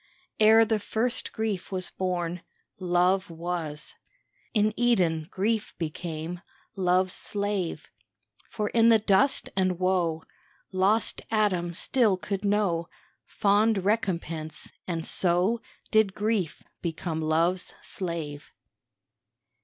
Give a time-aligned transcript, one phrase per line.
[0.39, 2.41] Ere the first grief was born
[2.79, 3.93] Love was.
[4.51, 6.41] In Eden grief became
[6.75, 7.87] Love's slave.
[8.49, 10.23] For in the dust and woe
[10.71, 12.89] Lost Adam still could know
[13.27, 15.61] Fond recompense, and so
[15.91, 18.51] Did grief become Love's slave.